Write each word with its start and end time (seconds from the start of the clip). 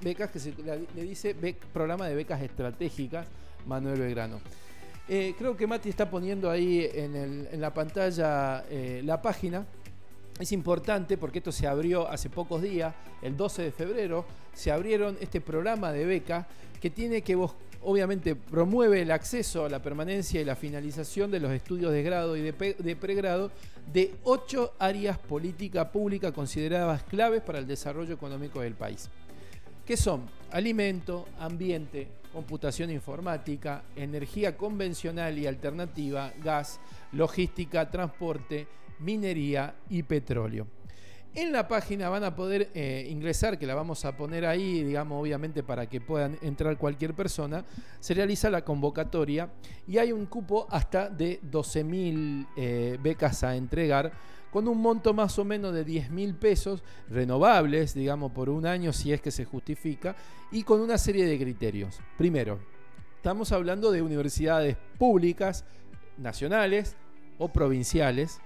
becas 0.00 0.30
que 0.30 0.38
se 0.38 0.54
le 0.94 1.02
dice 1.02 1.34
programa 1.72 2.08
de 2.08 2.14
becas 2.14 2.42
estratégicas 2.42 3.26
Manuel 3.66 4.00
Belgrano. 4.00 4.40
Eh, 5.08 5.34
creo 5.38 5.56
que 5.56 5.66
Mati 5.66 5.88
está 5.88 6.10
poniendo 6.10 6.50
ahí 6.50 6.88
en, 6.92 7.60
la 7.60 7.72
pantalla 7.72 8.64
eh, 8.68 9.02
la 9.04 9.22
página. 9.22 9.64
Es 10.38 10.52
importante 10.52 11.16
porque 11.16 11.38
esto 11.38 11.52
se 11.52 11.66
abrió 11.66 12.08
hace 12.08 12.28
pocos 12.28 12.60
días, 12.60 12.94
el 13.22 13.36
12 13.36 13.62
de 13.62 13.72
febrero, 13.72 14.26
se 14.52 14.70
abrieron 14.70 15.16
este 15.20 15.40
programa 15.40 15.92
de 15.92 16.04
beca 16.04 16.46
que 16.80 16.90
tiene 16.90 17.22
que 17.22 17.36
obviamente 17.82 18.34
promueve 18.34 19.02
el 19.02 19.12
acceso 19.12 19.64
a 19.64 19.68
la 19.68 19.80
permanencia 19.80 20.40
y 20.40 20.44
la 20.44 20.56
finalización 20.56 21.30
de 21.30 21.40
los 21.40 21.52
estudios 21.52 21.92
de 21.92 22.02
grado 22.02 22.36
y 22.36 22.42
de, 22.42 22.96
pregrado 22.96 23.50
de 23.92 24.14
ocho 24.24 24.74
áreas 24.78 25.18
política 25.18 25.90
pública 25.92 26.32
consideradas 26.32 27.04
claves 27.04 27.42
para 27.42 27.58
el 27.58 27.66
desarrollo 27.66 28.12
económico 28.12 28.60
del 28.60 28.74
país, 28.74 29.08
que 29.86 29.96
son 29.96 30.28
alimento, 30.50 31.28
ambiente, 31.38 32.08
computación 32.32 32.90
informática, 32.90 33.84
energía 33.94 34.56
convencional 34.56 35.38
y 35.38 35.46
alternativa, 35.46 36.32
gas, 36.42 36.80
logística, 37.12 37.88
transporte, 37.88 38.66
minería 38.98 39.76
y 39.88 40.02
petróleo. 40.02 40.66
En 41.34 41.52
la 41.52 41.68
página 41.68 42.08
van 42.08 42.24
a 42.24 42.34
poder 42.34 42.70
eh, 42.74 43.06
ingresar, 43.10 43.58
que 43.58 43.66
la 43.66 43.74
vamos 43.74 44.06
a 44.06 44.16
poner 44.16 44.46
ahí, 44.46 44.82
digamos, 44.82 45.20
obviamente 45.20 45.62
para 45.62 45.86
que 45.86 46.00
puedan 46.00 46.38
entrar 46.40 46.78
cualquier 46.78 47.12
persona. 47.12 47.64
Se 48.00 48.14
realiza 48.14 48.48
la 48.48 48.64
convocatoria 48.64 49.50
y 49.86 49.98
hay 49.98 50.12
un 50.12 50.26
cupo 50.26 50.66
hasta 50.70 51.10
de 51.10 51.40
12.000 51.42 52.46
eh, 52.56 52.98
becas 53.02 53.44
a 53.44 53.54
entregar 53.54 54.12
con 54.56 54.68
un 54.68 54.80
monto 54.80 55.12
más 55.12 55.38
o 55.38 55.44
menos 55.44 55.74
de 55.74 55.84
10 55.84 56.10
mil 56.12 56.34
pesos 56.34 56.82
renovables, 57.10 57.92
digamos, 57.92 58.32
por 58.32 58.48
un 58.48 58.64
año 58.64 58.90
si 58.90 59.12
es 59.12 59.20
que 59.20 59.30
se 59.30 59.44
justifica, 59.44 60.16
y 60.50 60.62
con 60.62 60.80
una 60.80 60.96
serie 60.96 61.26
de 61.26 61.38
criterios. 61.38 61.98
Primero, 62.16 62.58
estamos 63.16 63.52
hablando 63.52 63.92
de 63.92 64.00
universidades 64.00 64.78
públicas, 64.98 65.66
nacionales 66.16 66.96
o 67.36 67.48
provinciales, 67.48 68.40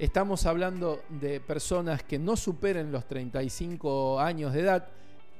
Estamos 0.00 0.44
hablando 0.46 1.00
de 1.08 1.40
personas 1.40 2.02
que 2.02 2.18
no 2.18 2.36
superen 2.36 2.90
los 2.90 3.06
35 3.06 4.18
años 4.20 4.52
de 4.52 4.60
edad, 4.60 4.88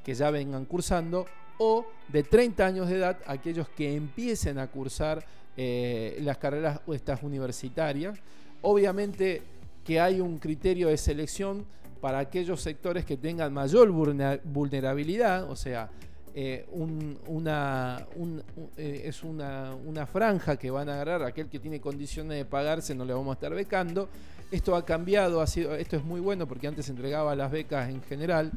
que 0.05 0.15
ya 0.15 0.31
vengan 0.31 0.67
cursando, 0.67 1.27
o 1.59 1.85
de 2.09 2.23
30 2.23 2.65
años 2.65 2.89
de 2.89 2.97
edad, 2.97 3.19
aquellos 3.27 3.69
que 3.70 3.97
empiecen 3.97 4.59
a 4.61 4.69
cursar 4.69 5.27
eh, 5.57 6.17
las 6.23 6.39
carreras 6.39 6.81
estas 6.87 7.25
universitarias. 7.25 8.19
Obviamente 8.63 9.56
que 9.87 10.01
hay 10.01 10.20
un 10.20 10.39
criterio 10.39 10.89
de 10.89 10.97
selección 10.97 11.65
para 12.01 12.19
aquellos 12.19 12.61
sectores 12.61 13.05
que 13.05 13.17
tengan 13.17 13.53
mayor 13.53 13.91
vulnerabilidad, 13.91 15.48
o 15.48 15.55
sea, 15.55 15.91
eh, 16.34 16.67
una, 17.27 18.07
eh, 18.77 19.03
es 19.07 19.23
una, 19.23 20.07
franja 20.07 20.57
que 20.57 20.70
van 20.70 20.89
a 20.89 20.95
agarrar 20.95 21.23
aquel 21.23 21.48
que 21.48 21.59
tiene 21.59 21.81
condiciones 21.81 22.37
de 22.37 22.45
pagarse, 22.45 22.95
no 22.95 23.05
le 23.05 23.14
vamos 23.14 23.31
a 23.31 23.34
estar 23.34 23.55
becando. 23.55 24.09
Esto 24.51 24.77
ha 24.77 24.84
cambiado, 24.84 25.41
ha 25.41 25.47
sido, 25.47 25.75
esto 25.75 25.97
es 25.97 26.05
muy 26.05 26.20
bueno 26.20 26.47
porque 26.47 26.67
antes 26.67 26.87
se 26.87 26.91
entregaba 26.92 27.34
las 27.34 27.51
becas 27.51 27.89
en 27.89 28.03
general, 28.03 28.53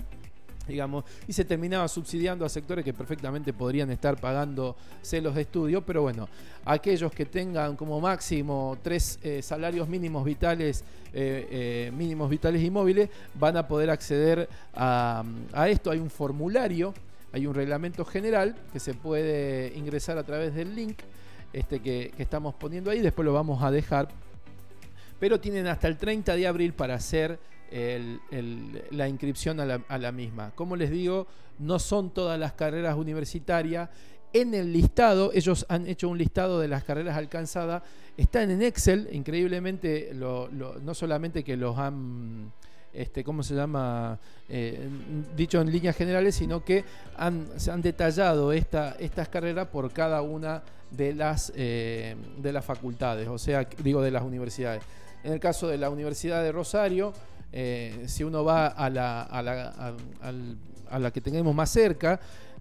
digamos, 0.69 1.03
y 1.27 1.33
se 1.33 1.43
terminaba 1.43 1.87
subsidiando 1.89 2.45
a 2.45 2.49
sectores 2.49 2.85
que 2.85 2.93
perfectamente 2.93 3.51
podrían 3.51 3.91
estar 3.91 4.19
pagándose 4.19 5.19
los 5.21 5.35
estudios, 5.35 5.83
pero 5.85 6.03
bueno, 6.03 6.29
aquellos 6.63 7.11
que 7.11 7.25
tengan 7.25 7.75
como 7.75 7.99
máximo 7.99 8.77
tres 8.81 9.19
eh, 9.21 9.41
salarios 9.41 9.89
mínimos 9.89 10.23
vitales, 10.23 10.85
mínimos 11.91 12.29
vitales 12.29 12.61
y 12.61 12.69
móviles, 12.69 13.09
van 13.33 13.57
a 13.57 13.67
poder 13.67 13.89
acceder 13.89 14.47
a, 14.75 15.23
a 15.53 15.67
esto. 15.67 15.89
Hay 15.89 15.97
un 15.97 16.11
formulario 16.11 16.93
hay 17.31 17.45
un 17.45 17.53
reglamento 17.53 18.05
general 18.05 18.55
que 18.73 18.79
se 18.79 18.93
puede 18.93 19.71
ingresar 19.75 20.17
a 20.17 20.23
través 20.23 20.55
del 20.55 20.75
link 20.75 20.99
este 21.53 21.79
que, 21.79 22.11
estamos 22.17 22.55
poniendo 22.55 22.91
ahí, 22.91 22.99
después 22.99 23.25
lo 23.25 23.33
vamos 23.33 23.63
a 23.63 23.71
dejar. 23.71 24.09
Pero 25.19 25.39
tienen 25.39 25.67
hasta 25.67 25.87
el 25.87 25.97
30 25.97 26.35
de 26.35 26.47
abril 26.47 26.73
para 26.73 26.95
hacer 26.95 27.39
la 27.71 29.07
inscripción 29.07 29.59
a 29.59 29.65
la, 29.65 29.81
a 29.87 29.97
la 29.97 30.11
misma. 30.11 30.51
Como 30.55 30.75
les 30.75 30.89
digo, 30.89 31.27
no 31.59 31.79
son 31.79 32.11
todas 32.11 32.39
las 32.39 32.53
carreras 32.53 32.95
universitarias 32.95 33.89
en 34.31 34.53
el 34.53 34.71
listado, 34.71 35.31
ellos 35.33 35.65
han 35.69 35.87
hecho 35.87 36.07
un 36.07 36.17
listado 36.17 36.59
de 36.59 36.67
las 36.67 36.83
carreras 36.83 37.17
alcanzadas, 37.17 37.81
están 38.15 38.51
en 38.51 38.61
Excel, 38.61 39.09
increíblemente, 39.11 40.11
no 40.13 40.93
solamente 40.93 41.43
que 41.43 41.57
los 41.57 41.77
han 41.79 42.51
este, 42.93 43.23
¿cómo 43.23 43.43
se 43.43 43.55
llama? 43.55 44.19
Eh, 44.47 44.87
dicho 45.35 45.61
en 45.61 45.71
líneas 45.71 45.95
generales, 45.95 46.35
sino 46.35 46.63
que 46.63 46.83
han, 47.17 47.47
se 47.57 47.71
han 47.71 47.81
detallado 47.81 48.51
esta, 48.51 48.95
estas 48.99 49.29
carreras 49.29 49.67
por 49.67 49.91
cada 49.91 50.21
una 50.21 50.63
de 50.89 51.13
las, 51.13 51.53
eh, 51.55 52.15
de 52.37 52.51
las 52.51 52.65
facultades, 52.65 53.27
o 53.27 53.37
sea, 53.37 53.67
digo 53.83 54.01
de 54.01 54.11
las 54.11 54.23
universidades. 54.23 54.81
En 55.23 55.33
el 55.33 55.39
caso 55.39 55.67
de 55.67 55.77
la 55.77 55.89
Universidad 55.89 56.41
de 56.43 56.51
Rosario, 56.51 57.13
eh, 57.51 58.03
si 58.07 58.23
uno 58.23 58.43
va 58.43 58.67
a 58.67 58.89
la, 58.89 59.23
a 59.23 59.41
la, 59.41 59.95
a 60.89 60.99
la 60.99 61.11
que 61.11 61.21
tenemos 61.21 61.53
más 61.53 61.69
cerca, 61.69 62.19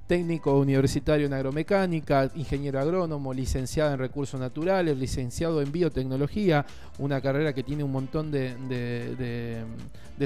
técnico 0.09 0.59
universitario 0.59 1.27
en 1.27 1.35
agromecánica, 1.35 2.31
ingeniero 2.35 2.81
agrónomo, 2.81 3.35
licenciado 3.35 3.93
en 3.93 3.99
recursos 3.99 4.41
naturales, 4.41 4.97
licenciado 4.97 5.61
en 5.61 5.71
biotecnología, 5.71 6.65
una 6.99 7.21
carrera 7.21 7.53
que 7.53 7.63
tiene 7.63 7.85
un 7.85 7.93
montón 7.93 8.31
de, 8.31 9.65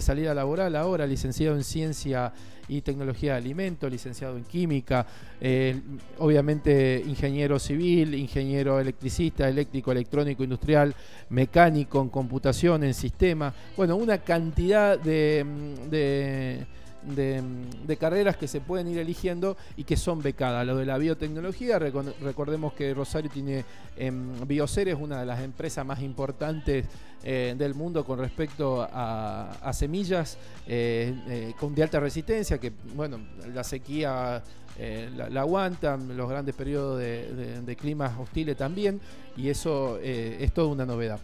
salida 0.00 0.34
laboral 0.34 0.76
ahora, 0.76 1.04
licenciado 1.04 1.56
en 1.56 1.65
ciencia 1.65 2.32
y 2.69 2.81
tecnología 2.82 3.32
de 3.32 3.38
alimentos, 3.38 3.91
licenciado 3.91 4.37
en 4.37 4.44
química, 4.44 5.04
eh, 5.41 5.78
obviamente 6.21 7.03
ingeniero 7.04 7.59
civil, 7.59 8.15
ingeniero 8.15 8.78
electricista, 8.78 9.48
eléctrico, 9.48 9.91
electrónico, 9.91 10.44
industrial, 10.44 10.94
mecánico 11.31 12.00
en 12.00 12.09
computación, 12.09 12.84
en 12.84 12.94
sistema, 12.94 13.53
bueno, 13.76 13.97
una 13.97 14.19
cantidad 14.19 14.97
de 14.97 16.65
de, 17.04 17.96
carreras 17.96 18.36
que 18.36 18.48
se 18.48 18.60
pueden 18.60 18.88
ir 18.88 18.98
eligiendo 18.98 19.56
y 19.76 19.84
que 19.84 19.96
son 19.96 20.22
becadas. 20.22 20.66
Lo 20.66 20.76
de 20.76 20.86
la 20.86 20.98
biotecnología, 20.98 21.78
recordemos 21.78 22.72
que 22.72 22.94
Rosario 22.94 23.30
tiene 23.30 23.64
es 23.96 24.96
una 24.98 25.20
de 25.20 25.26
las 25.26 25.41
empresas 25.41 25.84
más 25.84 26.00
importantes 26.00 26.86
eh, 27.24 27.54
del 27.56 27.74
mundo 27.74 28.04
con 28.04 28.18
respecto 28.18 28.86
a, 28.91 29.70
semillas 29.72 30.38
eh, 30.66 31.14
eh, 31.28 31.52
con 31.58 31.74
de 31.74 31.82
alta 31.82 32.00
resistencia, 32.00 32.58
que 32.58 32.72
bueno, 32.94 33.18
la 33.54 33.64
sequía 33.64 34.42
la, 35.16 35.41
aguantan, 35.41 36.16
los 36.16 36.28
grandes 36.28 36.54
periodos 36.54 36.98
de, 36.98 37.60
de 37.62 37.76
climas 37.76 38.18
hostiles 38.18 38.56
también, 38.56 39.00
y 39.36 39.48
eso 39.48 39.98
es 40.00 40.52
toda 40.52 40.68
una 40.68 40.86
novedad. 40.86 41.20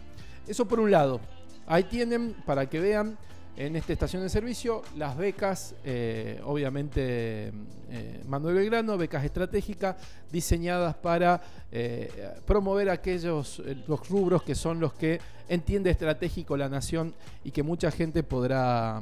Eso 0.47 0.67
por 0.67 0.79
un 0.79 0.91
lado. 0.91 1.19
Ahí 1.67 1.83
tienen, 1.83 2.35
para 2.45 2.67
que 2.67 2.79
vean, 2.79 3.17
en 3.59 3.75
esta 3.75 3.91
estación 3.91 4.23
de 4.23 4.29
servicio 4.29 4.83
las 4.95 5.17
becas, 5.17 5.75
eh, 5.83 6.39
obviamente 6.45 7.51
eh, 7.91 8.23
Manuel 8.25 8.55
Belgrano, 8.55 8.97
becas 8.97 9.25
estratégicas 9.25 9.97
diseñadas 10.31 10.95
para 10.95 11.41
eh, 11.69 12.09
promover 12.47 12.89
aquellos 12.89 13.61
los 13.85 14.07
rubros 14.07 14.43
que 14.43 14.55
son 14.55 14.79
los 14.79 14.93
que 14.93 15.19
entiende 15.49 15.89
estratégico 15.89 16.55
la 16.55 16.69
nación 16.69 17.13
y 17.43 17.51
que 17.51 17.61
mucha 17.61 17.91
gente 17.91 18.23
podrá, 18.23 19.01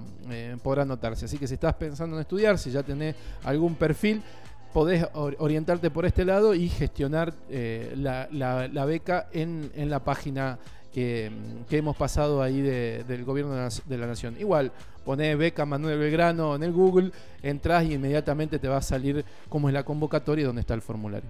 podrá 0.63 0.85
notarse. 0.85 1.25
Así 1.25 1.37
que 1.37 1.47
si 1.47 1.53
estás 1.53 1.75
pensando 1.75 2.15
en 2.15 2.21
estudiar, 2.21 2.57
si 2.57 2.71
ya 2.71 2.81
tenés 2.81 3.15
algún 3.43 3.75
perfil, 3.75 4.23
podés 4.73 5.05
orientarte 5.13 5.91
por 5.91 6.05
este 6.05 6.25
lado 6.25 6.55
y 6.55 6.69
gestionar 6.69 7.33
la, 7.95 8.85
beca 8.87 9.27
en, 9.33 9.71
en 9.75 9.89
la 9.89 10.03
página 10.03 10.57
que, 10.97 11.31
hemos 11.69 11.95
pasado 11.95 12.41
ahí 12.41 12.59
del 12.59 13.23
gobierno 13.23 13.53
de 13.53 13.97
la, 13.99 14.07
nación. 14.07 14.35
Igual, 14.39 14.71
ponés 15.05 15.37
beca 15.37 15.63
Manuel 15.63 15.99
Belgrano 15.99 16.55
en 16.55 16.63
el 16.63 16.71
Google, 16.71 17.11
entras 17.43 17.85
y 17.85 17.93
inmediatamente 17.93 18.57
te 18.57 18.67
va 18.67 18.77
a 18.77 18.81
salir 18.81 19.23
cómo 19.47 19.69
es 19.69 19.73
la 19.73 19.83
convocatoria 19.83 20.41
y 20.41 20.45
dónde 20.45 20.61
está 20.61 20.73
el 20.73 20.81
formulario. 20.81 21.25